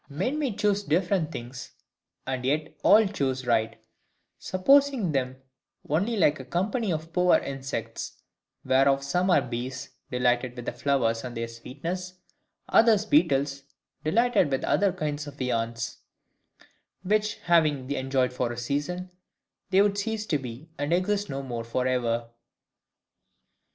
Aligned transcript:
Men 0.09 0.39
may 0.39 0.51
choose 0.55 0.81
different 0.81 1.31
things, 1.31 1.73
and 2.25 2.43
yet 2.43 2.75
all 2.81 3.05
choose 3.05 3.45
right; 3.45 3.79
supposing 4.39 5.11
them 5.11 5.37
only 5.87 6.17
like 6.17 6.39
a 6.39 6.43
company 6.43 6.91
of 6.91 7.13
poor 7.13 7.37
insects; 7.37 8.19
whereof 8.65 9.03
some 9.03 9.29
are 9.29 9.43
bees, 9.43 9.89
delighted 10.09 10.55
with 10.55 10.75
flowers 10.81 11.23
and 11.23 11.37
their 11.37 11.47
sweetness; 11.47 12.15
others 12.67 13.05
beetles, 13.05 13.61
delighted 14.03 14.49
with 14.49 14.63
other 14.63 14.91
kinds 14.91 15.27
of 15.27 15.35
viands, 15.37 15.99
which 17.03 17.35
having 17.35 17.87
enjoyed 17.91 18.33
for 18.33 18.51
a 18.51 18.57
season, 18.57 19.11
they 19.69 19.83
would 19.83 19.99
cease 19.99 20.25
to 20.25 20.39
be, 20.39 20.71
and 20.79 20.91
exist 20.93 21.29
no 21.29 21.43
more 21.43 21.63
for 21.63 21.85
ever. 21.85 22.27